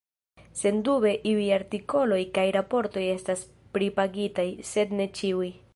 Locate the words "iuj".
1.31-1.43